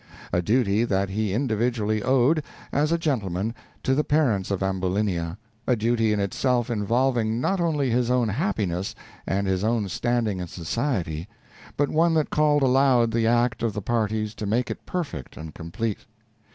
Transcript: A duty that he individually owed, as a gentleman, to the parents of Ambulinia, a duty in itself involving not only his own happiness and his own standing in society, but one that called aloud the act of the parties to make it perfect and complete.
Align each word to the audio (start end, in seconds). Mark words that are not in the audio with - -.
A 0.33 0.41
duty 0.41 0.83
that 0.83 1.09
he 1.09 1.31
individually 1.31 2.01
owed, 2.01 2.41
as 2.73 2.91
a 2.91 2.97
gentleman, 2.97 3.53
to 3.83 3.93
the 3.93 4.03
parents 4.03 4.49
of 4.49 4.63
Ambulinia, 4.63 5.37
a 5.67 5.75
duty 5.75 6.11
in 6.11 6.19
itself 6.19 6.71
involving 6.71 7.39
not 7.39 7.61
only 7.61 7.91
his 7.91 8.09
own 8.09 8.29
happiness 8.29 8.95
and 9.27 9.45
his 9.45 9.63
own 9.63 9.87
standing 9.89 10.39
in 10.39 10.47
society, 10.47 11.27
but 11.77 11.89
one 11.89 12.15
that 12.15 12.31
called 12.31 12.63
aloud 12.63 13.11
the 13.11 13.27
act 13.27 13.61
of 13.61 13.73
the 13.73 13.81
parties 13.83 14.33
to 14.33 14.47
make 14.47 14.71
it 14.71 14.87
perfect 14.87 15.37
and 15.37 15.53
complete. 15.53 15.99